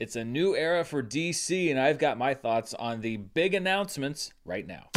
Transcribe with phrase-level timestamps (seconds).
[0.00, 4.32] It's a new era for DC, and I've got my thoughts on the big announcements
[4.44, 4.88] right now.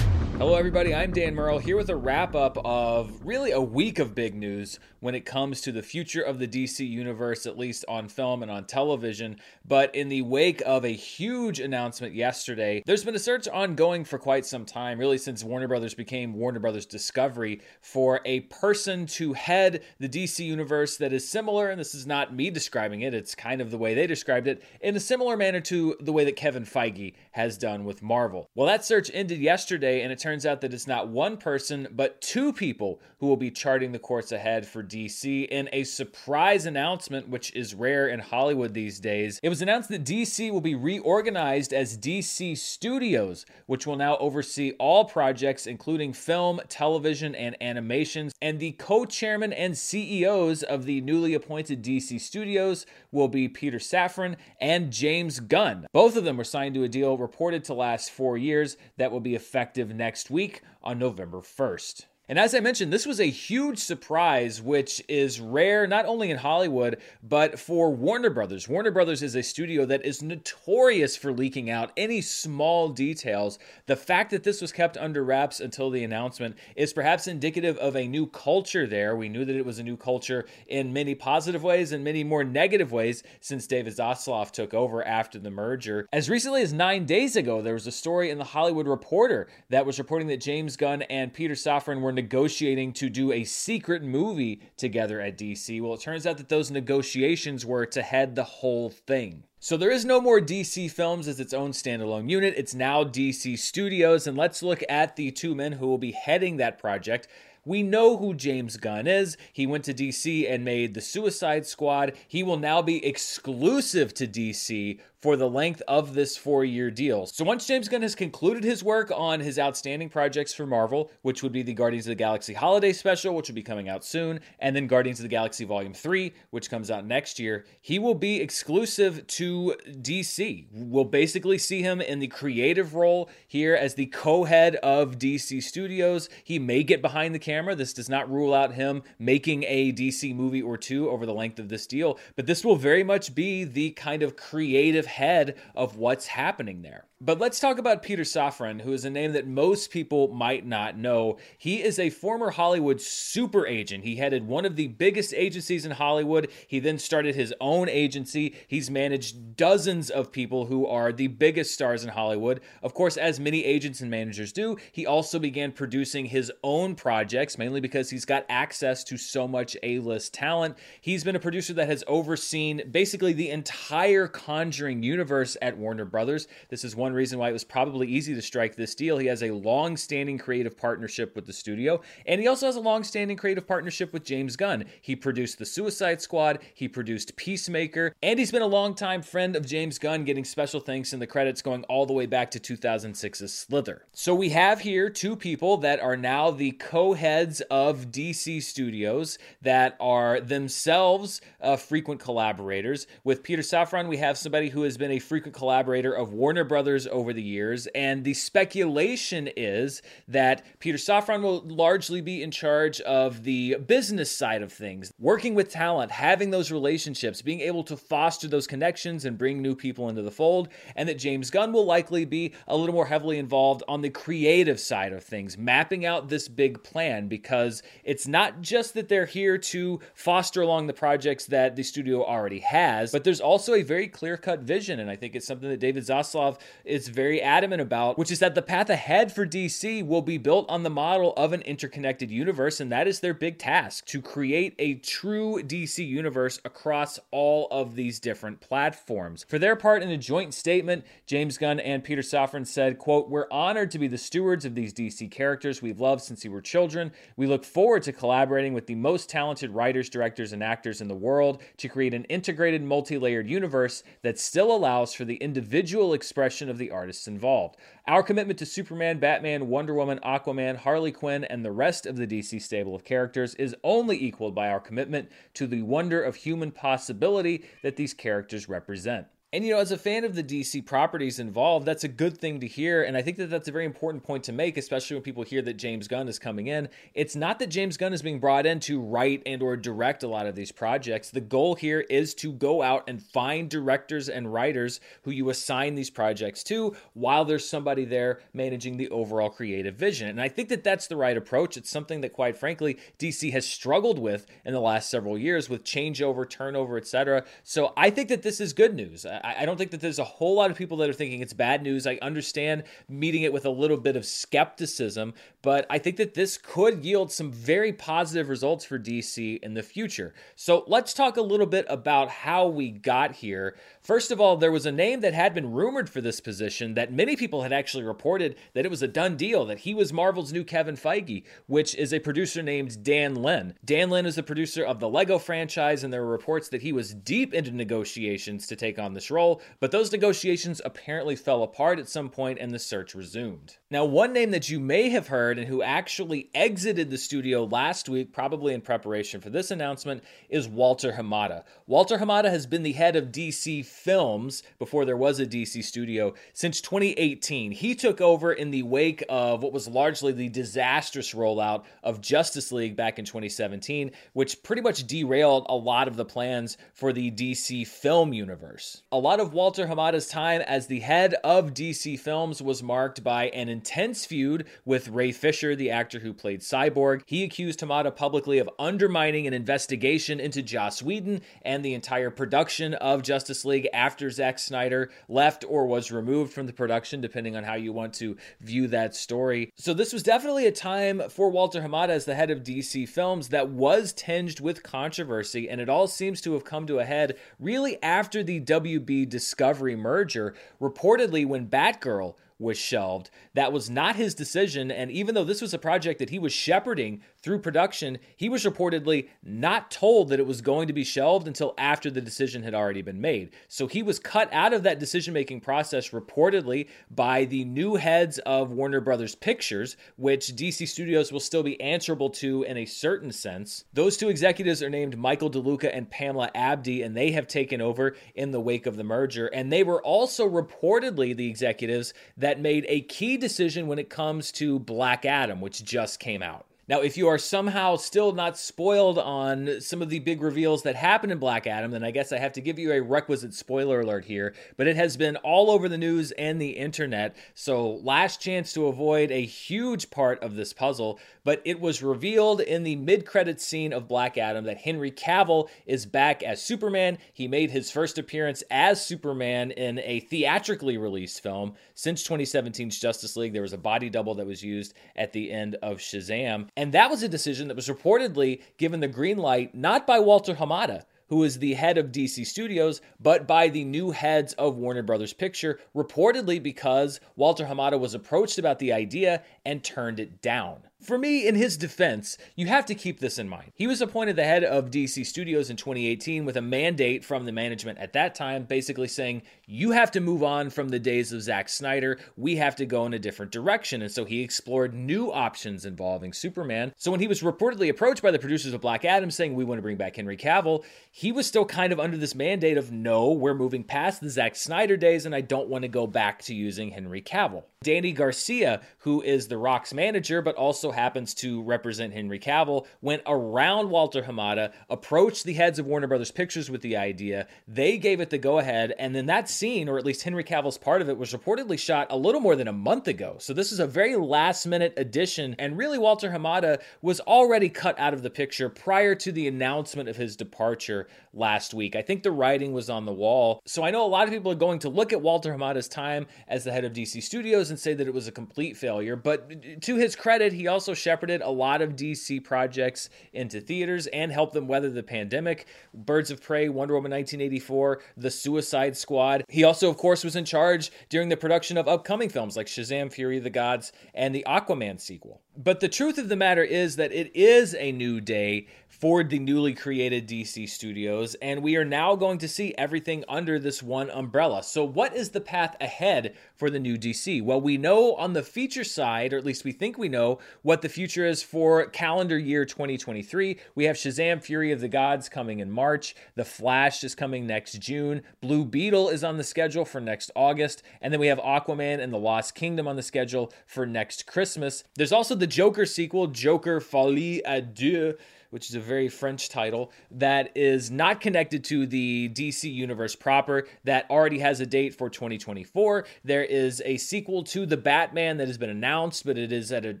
[0.38, 0.94] Hello, everybody.
[0.94, 4.78] I'm Dan Murrell here with a wrap up of really a week of big news
[5.00, 8.50] when it comes to the future of the DC universe, at least on film and
[8.50, 9.36] on television.
[9.66, 14.16] But in the wake of a huge announcement yesterday, there's been a search ongoing for
[14.16, 19.32] quite some time, really since Warner Brothers became Warner Brothers Discovery, for a person to
[19.32, 23.34] head the DC universe that is similar, and this is not me describing it, it's
[23.34, 26.36] kind of the way they described it, in a similar manner to the way that
[26.36, 28.48] Kevin Feige has done with Marvel.
[28.54, 32.20] Well, that search ended yesterday, and it turns out that it's not one person, but
[32.20, 37.30] two people who will be charting the course ahead for DC in a surprise announcement,
[37.30, 39.40] which is rare in Hollywood these days.
[39.42, 44.72] It was announced that DC will be reorganized as DC Studios, which will now oversee
[44.72, 48.34] all projects, including film, television, and animations.
[48.42, 53.78] And the co chairman and CEOs of the newly appointed DC Studios will be Peter
[53.78, 55.86] Safran and James Gunn.
[55.94, 59.20] Both of them were signed to a deal reported to last four years that will
[59.20, 62.06] be effective next next week on November 1st.
[62.28, 66.36] And as I mentioned, this was a huge surprise, which is rare not only in
[66.36, 68.68] Hollywood, but for Warner Brothers.
[68.68, 73.58] Warner Brothers is a studio that is notorious for leaking out any small details.
[73.86, 77.96] The fact that this was kept under wraps until the announcement is perhaps indicative of
[77.96, 79.16] a new culture there.
[79.16, 82.44] We knew that it was a new culture in many positive ways and many more
[82.44, 86.06] negative ways since David Zaslav took over after the merger.
[86.12, 89.86] As recently as nine days ago, there was a story in the Hollywood Reporter that
[89.86, 94.60] was reporting that James Gunn and Peter Safran were negotiating to do a secret movie
[94.76, 95.80] together at DC.
[95.80, 99.44] Well, it turns out that those negotiations were to head the whole thing.
[99.60, 102.54] So there is no more DC Films as its own standalone unit.
[102.56, 104.26] It's now DC Studios.
[104.26, 107.28] And let's look at the two men who will be heading that project.
[107.68, 109.36] We know who James Gunn is.
[109.52, 112.14] He went to DC and made The Suicide Squad.
[112.26, 117.26] He will now be exclusive to DC for the length of this four year deal.
[117.26, 121.42] So once James Gunn has concluded his work on his outstanding projects for Marvel, which
[121.42, 124.40] would be the Guardians of the Galaxy Holiday Special, which will be coming out soon,
[124.60, 128.14] and then Guardians of the Galaxy Volume 3, which comes out next year, he will
[128.14, 130.68] be exclusive to DC.
[130.72, 135.62] We'll basically see him in the creative role here as the co head of DC
[135.62, 136.28] Studios.
[136.44, 137.57] He may get behind the camera.
[137.58, 141.58] This does not rule out him making a DC movie or two over the length
[141.58, 145.96] of this deal, but this will very much be the kind of creative head of
[145.96, 147.04] what's happening there.
[147.20, 150.96] But let's talk about Peter Safran, who is a name that most people might not
[150.96, 151.38] know.
[151.58, 154.04] He is a former Hollywood super agent.
[154.04, 156.48] He headed one of the biggest agencies in Hollywood.
[156.68, 158.54] He then started his own agency.
[158.68, 162.60] He's managed dozens of people who are the biggest stars in Hollywood.
[162.84, 167.47] Of course, as many agents and managers do, he also began producing his own projects,
[167.56, 170.76] mainly because he's got access to so much A list talent.
[171.00, 176.48] He's been a producer that has overseen basically the entire Conjuring universe at Warner Brothers.
[176.68, 179.18] This is one reason why it was probably easy to strike this deal.
[179.18, 182.80] He has a long standing creative partnership with the studio, and he also has a
[182.80, 184.84] long standing creative partnership with James Gunn.
[185.00, 189.64] He produced The Suicide Squad, he produced Peacemaker, and he's been a longtime friend of
[189.64, 193.52] James Gunn, getting special thanks in the credits going all the way back to 2006's
[193.52, 194.04] Slither.
[194.12, 199.38] So we have here two people that are now the co heads of DC Studios
[199.60, 203.06] that are themselves uh, frequent collaborators.
[203.22, 207.06] With Peter Safran, we have somebody who has been a frequent collaborator of Warner Brothers
[207.06, 212.98] over the years, and the speculation is that Peter Safran will largely be in charge
[213.02, 217.96] of the business side of things, working with talent, having those relationships, being able to
[217.96, 221.84] foster those connections and bring new people into the fold, and that James Gunn will
[221.84, 226.30] likely be a little more heavily involved on the creative side of things, mapping out
[226.30, 231.46] this big plan because it's not just that they're here to foster along the projects
[231.46, 235.16] that the studio already has, but there's also a very clear cut vision, and I
[235.16, 238.90] think it's something that David Zaslav is very adamant about, which is that the path
[238.90, 243.08] ahead for DC will be built on the model of an interconnected universe, and that
[243.08, 248.60] is their big task to create a true DC universe across all of these different
[248.60, 249.44] platforms.
[249.48, 253.48] For their part, in a joint statement, James Gunn and Peter Safran said, quote, We're
[253.50, 257.07] honored to be the stewards of these DC characters we've loved since we were children.
[257.36, 261.14] We look forward to collaborating with the most talented writers, directors, and actors in the
[261.14, 266.68] world to create an integrated, multi layered universe that still allows for the individual expression
[266.68, 267.76] of the artists involved.
[268.06, 272.26] Our commitment to Superman, Batman, Wonder Woman, Aquaman, Harley Quinn, and the rest of the
[272.26, 276.70] DC stable of characters is only equaled by our commitment to the wonder of human
[276.70, 279.26] possibility that these characters represent.
[279.50, 282.60] And, you know, as a fan of the DC properties involved, that's a good thing
[282.60, 283.02] to hear.
[283.02, 285.62] And I think that that's a very important point to make, especially when people hear
[285.62, 286.90] that James Gunn is coming in.
[287.14, 290.28] It's not that James Gunn is being brought in to write and or direct a
[290.28, 291.30] lot of these projects.
[291.30, 295.94] The goal here is to go out and find directors and writers who you assign
[295.94, 300.28] these projects to while there's somebody there managing the overall creative vision.
[300.28, 301.78] And I think that that's the right approach.
[301.78, 305.84] It's something that, quite frankly, DC has struggled with in the last several years with
[305.84, 307.46] changeover, turnover, etc.
[307.62, 309.24] So I think that this is good news.
[309.44, 311.82] I, don't think that there's a whole lot of people that are thinking it's bad
[311.82, 312.06] news.
[312.06, 316.58] I understand meeting it with a little bit of skepticism, but I think that this
[316.58, 320.34] could yield some very positive results for DC in the future.
[320.56, 323.76] So let's talk a little bit about how we got here.
[324.02, 327.12] First of all, there was a name that had been rumored for this position that
[327.12, 330.52] many people had actually reported that it was a done deal, that he was Marvel's
[330.52, 333.74] new Kevin Feige, which is a producer named Dan Lin.
[333.84, 336.92] Dan Lin is the producer of the Lego franchise, and there were reports that he
[336.92, 342.08] was deep into negotiations to take on role, but those negotiations apparently fell apart at
[342.08, 343.76] some point and the search resumed.
[343.90, 348.06] Now, one name that you may have heard and who actually exited the studio last
[348.06, 351.64] week, probably in preparation for this announcement, is Walter Hamada.
[351.86, 356.34] Walter Hamada has been the head of DC Films before there was a DC studio
[356.52, 357.70] since 2018.
[357.70, 362.70] He took over in the wake of what was largely the disastrous rollout of Justice
[362.70, 367.30] League back in 2017, which pretty much derailed a lot of the plans for the
[367.30, 369.02] DC film universe.
[369.12, 373.44] A lot of Walter Hamada's time as the head of DC Films was marked by
[373.44, 377.22] an intense feud with Ray Fisher, the actor who played Cyborg.
[377.26, 382.94] He accused Hamada publicly of undermining an investigation into Joss Whedon and the entire production
[382.94, 387.62] of Justice League after Zack Snyder left or was removed from the production, depending on
[387.62, 389.70] how you want to view that story.
[389.76, 393.50] So, this was definitely a time for Walter Hamada as the head of DC Films
[393.50, 397.36] that was tinged with controversy, and it all seems to have come to a head
[397.60, 403.30] really after the WB Discovery merger, reportedly when Batgirl was shelved.
[403.54, 404.90] That was not his decision.
[404.90, 408.64] And even though this was a project that he was shepherding through production, he was
[408.64, 412.74] reportedly not told that it was going to be shelved until after the decision had
[412.74, 413.50] already been made.
[413.68, 418.38] So he was cut out of that decision making process reportedly by the new heads
[418.40, 423.30] of Warner Brothers Pictures, which DC Studios will still be answerable to in a certain
[423.30, 423.84] sense.
[423.92, 428.16] Those two executives are named Michael DeLuca and Pamela Abdy, and they have taken over
[428.34, 429.46] in the wake of the merger.
[429.46, 434.50] And they were also reportedly the executives that made a key decision when it comes
[434.52, 436.67] to Black Adam, which just came out.
[436.88, 440.96] Now, if you are somehow still not spoiled on some of the big reveals that
[440.96, 444.00] happen in Black Adam, then I guess I have to give you a requisite spoiler
[444.00, 444.54] alert here.
[444.78, 448.86] But it has been all over the news and the internet, so last chance to
[448.86, 451.20] avoid a huge part of this puzzle.
[451.44, 455.68] But it was revealed in the mid credits scene of Black Adam that Henry Cavill
[455.84, 457.18] is back as Superman.
[457.34, 463.36] He made his first appearance as Superman in a theatrically released film since 2017's Justice
[463.36, 463.52] League.
[463.52, 466.68] There was a body double that was used at the end of Shazam.
[466.78, 470.54] And that was a decision that was reportedly given the green light not by Walter
[470.54, 475.02] Hamada, who is the head of DC Studios, but by the new heads of Warner
[475.02, 480.82] Brothers Picture, reportedly because Walter Hamada was approached about the idea and turned it down.
[481.00, 483.70] For me, in his defense, you have to keep this in mind.
[483.76, 487.52] He was appointed the head of DC Studios in 2018 with a mandate from the
[487.52, 491.40] management at that time, basically saying, You have to move on from the days of
[491.40, 492.18] Zack Snyder.
[492.36, 494.02] We have to go in a different direction.
[494.02, 496.92] And so he explored new options involving Superman.
[496.96, 499.78] So when he was reportedly approached by the producers of Black Adam saying, We want
[499.78, 503.30] to bring back Henry Cavill, he was still kind of under this mandate of, No,
[503.30, 506.54] we're moving past the Zack Snyder days, and I don't want to go back to
[506.54, 507.62] using Henry Cavill.
[507.84, 513.22] Dany Garcia, who is The Rock's manager, but also happens to represent Henry Cavill, went
[513.26, 517.46] around Walter Hamada, approached the heads of Warner Brothers Pictures with the idea.
[517.66, 520.78] They gave it the go ahead, and then that scene, or at least Henry Cavill's
[520.78, 523.36] part of it, was reportedly shot a little more than a month ago.
[523.38, 527.98] So this is a very last minute addition, and really Walter Hamada was already cut
[527.98, 531.96] out of the picture prior to the announcement of his departure last week.
[531.96, 533.60] I think the writing was on the wall.
[533.66, 536.26] So I know a lot of people are going to look at Walter Hamada's time
[536.48, 539.16] as the head of DC Studios and say that it was a complete failure.
[539.16, 544.32] But to his credit, he also shepherded a lot of DC projects into theaters and
[544.32, 545.66] helped them weather the pandemic.
[545.94, 549.44] Birds of Prey, Wonder Woman 1984, The Suicide Squad.
[549.48, 553.12] He also, of course, was in charge during the production of upcoming films like Shazam
[553.12, 555.40] Fury of the Gods and the Aquaman sequel.
[555.56, 559.38] But the truth of the matter is that it is a new day for the
[559.38, 564.10] newly created DC studios, and we are now going to see everything under this one
[564.10, 564.62] umbrella.
[564.62, 567.42] So, what is the path ahead for the new DC?
[567.42, 570.82] Well, we know on the feature side, or at least we think we know, what
[570.82, 573.58] the future is for calendar year 2023.
[573.74, 577.80] We have Shazam Fury of the Gods coming in March, The Flash is coming next
[577.80, 582.00] June, Blue Beetle is on the schedule for next August, and then we have Aquaman
[582.00, 584.84] and the Lost Kingdom on the schedule for next Christmas.
[584.94, 588.18] There's also the Joker sequel, Joker Folie à Deux
[588.50, 593.66] which is a very French title, that is not connected to the DC universe proper,
[593.84, 596.06] that already has a date for 2024.
[596.24, 599.84] There is a sequel to The Batman that has been announced, but it is at
[599.84, 600.00] an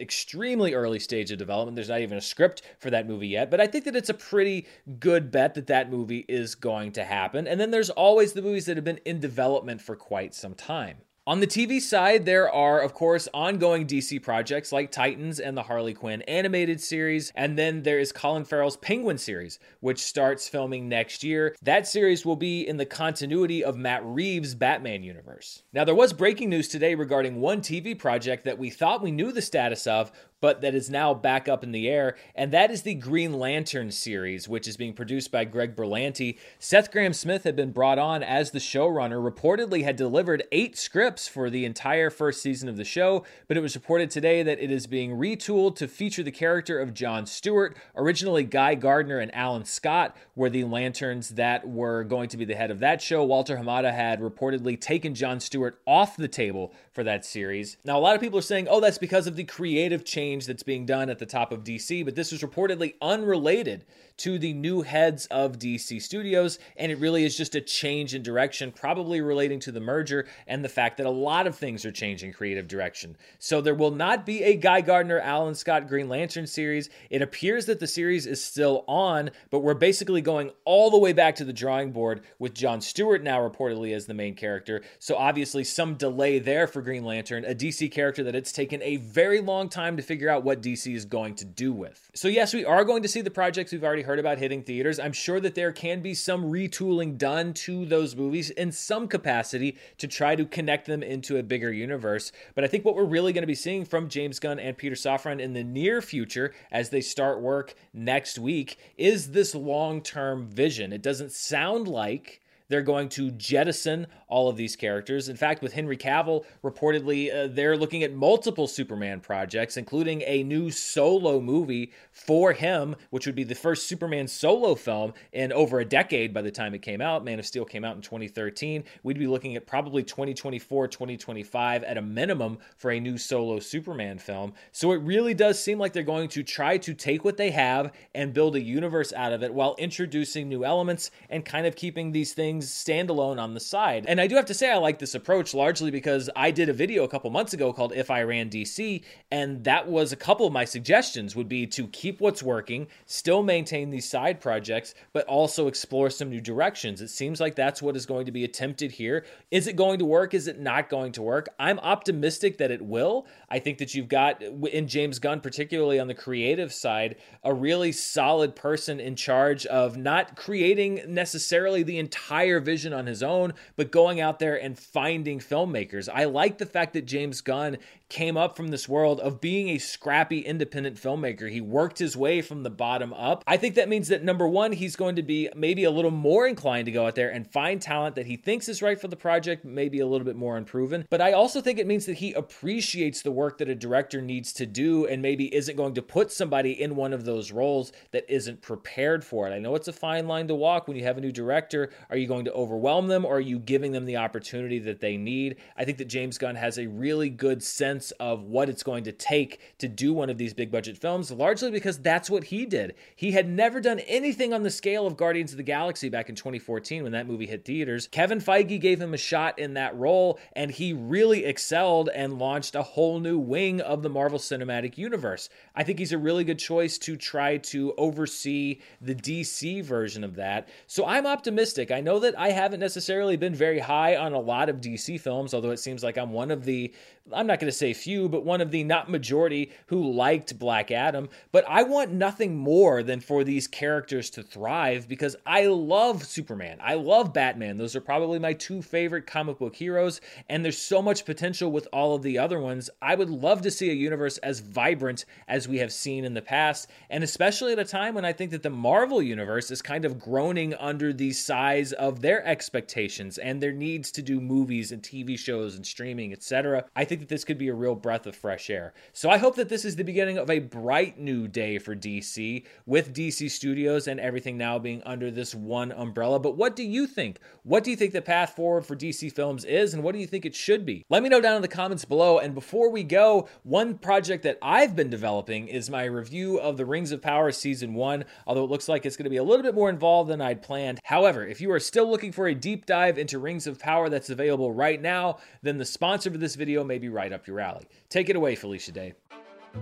[0.00, 1.76] extremely early stage of development.
[1.76, 4.14] There's not even a script for that movie yet, but I think that it's a
[4.14, 4.66] pretty
[4.98, 7.46] good bet that that movie is going to happen.
[7.46, 10.98] And then there's always the movies that have been in development for quite some time.
[11.26, 15.62] On the TV side, there are, of course, ongoing DC projects like Titans and the
[15.62, 17.32] Harley Quinn animated series.
[17.34, 21.56] And then there is Colin Farrell's Penguin series, which starts filming next year.
[21.62, 25.62] That series will be in the continuity of Matt Reeves' Batman universe.
[25.72, 29.32] Now, there was breaking news today regarding one TV project that we thought we knew
[29.32, 32.82] the status of, but that is now back up in the air, and that is
[32.82, 36.38] the Green Lantern series, which is being produced by Greg Berlanti.
[36.58, 41.26] Seth Grahame Smith had been brought on as the showrunner, reportedly had delivered eight scripts
[41.26, 44.70] for the entire first season of the show, but it was reported today that it
[44.70, 47.76] is being retooled to feature the character of John Stewart.
[47.96, 52.54] Originally, Guy Gardner and Alan Scott were the lanterns that were going to be the
[52.54, 53.24] head of that show.
[53.24, 57.76] Walter Hamada had reportedly taken John Stewart off the table for that series.
[57.84, 60.62] Now, a lot of people are saying, oh, that's because of the creative change that's
[60.62, 63.84] being done at the top of DC, but this is reportedly unrelated
[64.18, 68.22] to the new heads of DC Studios, and it really is just a change in
[68.22, 71.92] direction, probably relating to the merger and the fact that a lot of things are
[71.92, 73.16] changing creative direction.
[73.38, 76.90] So there will not be a Guy Gardner, Alan Scott Green Lantern series.
[77.10, 81.12] It appears that the series is still on, but we're basically going all the way
[81.12, 84.82] back to the drawing board with John Stewart now reportedly as the main character.
[84.98, 88.96] So obviously some delay there for Green Lantern, a DC character that it's taken a
[88.96, 92.10] very long time to figure out what DC is going to do with.
[92.14, 94.98] So yes, we are going to see the projects we've already heard about hitting theaters.
[94.98, 99.76] I'm sure that there can be some retooling done to those movies in some capacity
[99.98, 102.32] to try to connect them into a bigger universe.
[102.54, 104.94] But I think what we're really going to be seeing from James Gunn and Peter
[104.94, 110.46] Safran in the near future as they start work next week is this long term
[110.46, 110.92] vision.
[110.92, 115.28] It doesn't sound like they're going to jettison all of these characters.
[115.28, 120.42] In fact, with Henry Cavill, reportedly, uh, they're looking at multiple Superman projects, including a
[120.42, 125.80] new solo movie for him, which would be the first Superman solo film in over
[125.80, 127.24] a decade by the time it came out.
[127.24, 128.84] Man of Steel came out in 2013.
[129.02, 134.18] We'd be looking at probably 2024, 2025 at a minimum for a new solo Superman
[134.18, 134.52] film.
[134.72, 137.92] So it really does seem like they're going to try to take what they have
[138.14, 142.10] and build a universe out of it while introducing new elements and kind of keeping
[142.10, 144.04] these things things standalone on the side.
[144.06, 146.72] And I do have to say, I like this approach largely because I did a
[146.72, 150.46] video a couple months ago called If I Ran DC, and that was a couple
[150.46, 155.26] of my suggestions would be to keep what's working, still maintain these side projects, but
[155.26, 157.00] also explore some new directions.
[157.00, 159.24] It seems like that's what is going to be attempted here.
[159.50, 160.34] Is it going to work?
[160.34, 161.48] Is it not going to work?
[161.58, 163.26] I'm optimistic that it will.
[163.48, 167.92] I think that you've got, in James Gunn, particularly on the creative side, a really
[167.92, 173.54] solid person in charge of not creating necessarily the entire entire vision on his own,
[173.74, 176.10] but going out there and finding filmmakers.
[176.12, 177.78] I like the fact that James Gunn
[178.10, 181.50] came up from this world of being a scrappy independent filmmaker.
[181.50, 183.42] He worked his way from the bottom up.
[183.46, 186.46] I think that means that number one, he's going to be maybe a little more
[186.46, 189.16] inclined to go out there and find talent that he thinks is right for the
[189.16, 191.06] project, maybe a little bit more unproven.
[191.10, 194.52] But I also think it means that he appreciates the work that a director needs
[194.54, 198.26] to do and maybe isn't going to put somebody in one of those roles that
[198.28, 199.52] isn't prepared for it.
[199.52, 201.90] I know it's a fine line to walk when you have a new director.
[202.10, 205.16] Are you going to overwhelm them or are you giving them the opportunity that they
[205.16, 205.56] need?
[205.76, 209.04] I think that James Gunn has a really good sense sense of what it's going
[209.04, 212.66] to take to do one of these big budget films, largely because that's what he
[212.66, 212.94] did.
[213.14, 216.34] He had never done anything on the scale of Guardians of the Galaxy back in
[216.34, 218.08] 2014 when that movie hit theaters.
[218.08, 222.74] Kevin Feige gave him a shot in that role, and he really excelled and launched
[222.74, 225.48] a whole new wing of the Marvel Cinematic Universe.
[225.76, 230.36] I think he's a really good choice to try to oversee the DC version of
[230.36, 230.68] that.
[230.86, 231.90] So I'm optimistic.
[231.90, 235.54] I know that I haven't necessarily been very high on a lot of DC films,
[235.54, 236.92] although it seems like I'm one of the,
[237.32, 240.90] I'm not going to say few, but one of the not majority who liked Black
[240.90, 241.28] Adam.
[241.52, 246.78] But I want nothing more than for these characters to thrive because I love Superman.
[246.80, 247.76] I love Batman.
[247.78, 251.88] Those are probably my two favorite comic book heroes, and there's so much potential with
[251.92, 252.90] all of the other ones.
[253.00, 256.42] I would love to see a universe as vibrant as we have seen in the
[256.42, 260.04] past, and especially at a time when I think that the Marvel universe is kind
[260.04, 265.02] of groaning under the size of their expectations and their needs to do movies and
[265.02, 266.84] TV shows and streaming, etc.
[266.94, 268.94] I think that this could be a real breath of fresh air.
[269.12, 272.64] So I hope that this is the beginning of a bright new day for DC
[272.86, 276.38] with DC Studios and everything now being under this one umbrella.
[276.38, 277.38] But what do you think?
[277.62, 280.26] What do you think the path forward for DC Films is, and what do you
[280.26, 281.04] think it should be?
[281.10, 282.38] Let me know down in the comments below.
[282.38, 286.86] And before we go, one project that I've been developing is my review of the
[286.86, 289.62] Rings of Power Season 1, although it looks like it's going to be a little
[289.62, 291.00] bit more involved than I'd planned.
[291.04, 294.28] However, if you are still looking for a deep dive into Rings of Power that's
[294.28, 297.86] available right now, then the sponsor for this video may be right up your alley.
[298.10, 299.14] Take it away, Felicia Day.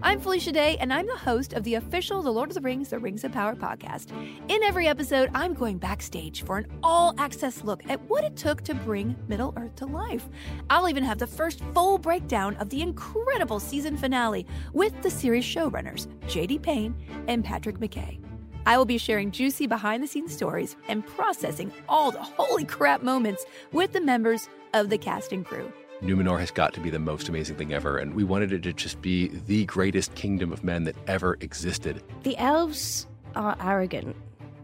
[0.03, 2.91] I'm Felicia Day, and I'm the host of the official The Lord of the Rings,
[2.91, 4.13] The Rings of Power podcast.
[4.49, 8.63] In every episode, I'm going backstage for an all access look at what it took
[8.63, 10.29] to bring Middle Earth to life.
[10.71, 15.45] I'll even have the first full breakdown of the incredible season finale with the series
[15.45, 16.95] showrunners, JD Payne
[17.27, 18.21] and Patrick McKay.
[18.65, 23.03] I will be sharing juicy behind the scenes stories and processing all the holy crap
[23.03, 25.73] moments with the members of the cast and crew.
[26.03, 28.73] Numenor has got to be the most amazing thing ever, and we wanted it to
[28.73, 32.03] just be the greatest kingdom of men that ever existed.
[32.25, 34.17] The elves are arrogant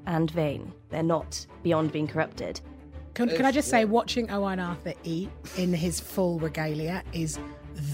[0.06, 0.72] and vain.
[0.90, 2.60] They're not beyond being corrupted.
[3.14, 7.38] Can, can I just say, watching Owain Arthur eat in his full regalia is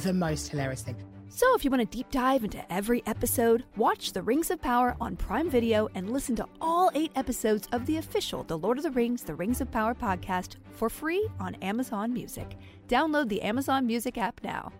[0.02, 0.96] the most hilarious thing.
[1.36, 4.96] So, if you want to deep dive into every episode, watch The Rings of Power
[5.00, 8.84] on Prime Video and listen to all eight episodes of the official The Lord of
[8.84, 12.56] the Rings, The Rings of Power podcast for free on Amazon Music.
[12.86, 14.70] Download the Amazon Music app now.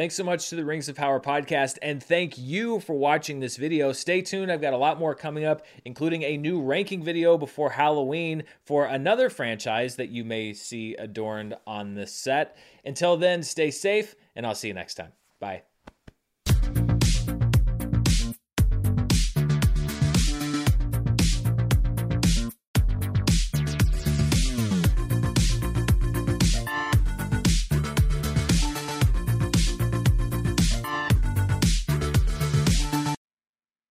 [0.00, 3.58] Thanks so much to the Rings of Power podcast, and thank you for watching this
[3.58, 3.92] video.
[3.92, 7.68] Stay tuned, I've got a lot more coming up, including a new ranking video before
[7.68, 12.56] Halloween for another franchise that you may see adorned on this set.
[12.82, 15.12] Until then, stay safe, and I'll see you next time.
[15.38, 15.64] Bye.